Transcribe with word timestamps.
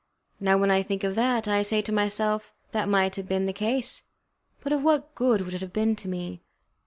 Now, 0.39 0.57
when 0.57 0.71
I 0.71 0.81
think 0.81 1.03
of 1.03 1.13
that, 1.13 1.47
I 1.47 1.61
say 1.61 1.83
to 1.83 1.91
myself, 1.91 2.51
"That 2.71 2.89
might 2.89 3.17
have 3.17 3.27
been 3.27 3.45
the 3.45 3.53
case, 3.53 4.01
but 4.61 4.73
of 4.73 4.81
what 4.81 5.13
good 5.13 5.41
would 5.41 5.53
it 5.53 5.61
have 5.61 5.73
been 5.73 5.95
to 5.97 6.07
me?" 6.07 6.41